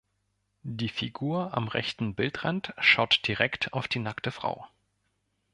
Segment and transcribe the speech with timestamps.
[0.63, 4.67] Die Figur am rechten Bildrand schaut direkt auf die nackte Frau.